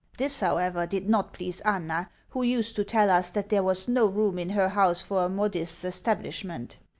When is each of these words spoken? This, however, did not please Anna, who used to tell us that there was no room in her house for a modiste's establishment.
This, 0.17 0.39
however, 0.39 0.87
did 0.87 1.07
not 1.07 1.31
please 1.31 1.61
Anna, 1.61 2.09
who 2.29 2.41
used 2.41 2.75
to 2.77 2.83
tell 2.83 3.11
us 3.11 3.29
that 3.29 3.49
there 3.49 3.61
was 3.61 3.87
no 3.87 4.07
room 4.07 4.39
in 4.39 4.49
her 4.49 4.69
house 4.69 4.99
for 5.03 5.23
a 5.25 5.29
modiste's 5.29 5.83
establishment. 5.83 6.77